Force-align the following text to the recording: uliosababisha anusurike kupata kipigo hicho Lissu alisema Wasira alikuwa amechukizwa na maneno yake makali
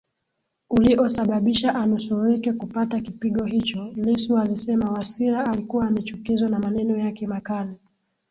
uliosababisha 0.69 1.75
anusurike 1.75 2.53
kupata 2.53 2.99
kipigo 2.99 3.43
hicho 3.45 3.91
Lissu 3.95 4.37
alisema 4.37 4.91
Wasira 4.91 5.45
alikuwa 5.45 5.87
amechukizwa 5.87 6.49
na 6.49 6.59
maneno 6.59 6.97
yake 6.97 7.27
makali 7.27 7.75